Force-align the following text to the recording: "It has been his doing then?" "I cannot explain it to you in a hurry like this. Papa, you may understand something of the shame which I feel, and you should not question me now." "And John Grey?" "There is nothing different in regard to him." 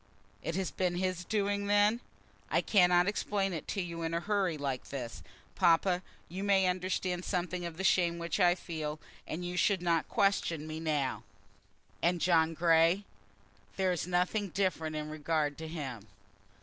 "It 0.41 0.55
has 0.55 0.71
been 0.71 0.95
his 0.95 1.23
doing 1.23 1.67
then?" 1.67 1.99
"I 2.49 2.61
cannot 2.61 3.07
explain 3.07 3.53
it 3.53 3.67
to 3.67 3.83
you 3.83 4.01
in 4.01 4.15
a 4.15 4.19
hurry 4.19 4.57
like 4.57 4.85
this. 4.89 5.21
Papa, 5.53 6.01
you 6.27 6.43
may 6.43 6.65
understand 6.65 7.23
something 7.23 7.65
of 7.65 7.77
the 7.77 7.83
shame 7.83 8.17
which 8.17 8.39
I 8.39 8.55
feel, 8.55 8.99
and 9.27 9.45
you 9.45 9.55
should 9.55 9.83
not 9.83 10.09
question 10.09 10.65
me 10.65 10.79
now." 10.79 11.21
"And 12.01 12.19
John 12.19 12.55
Grey?" 12.55 13.03
"There 13.75 13.91
is 13.91 14.07
nothing 14.07 14.49
different 14.49 14.95
in 14.95 15.07
regard 15.11 15.55
to 15.59 15.67
him." 15.67 16.07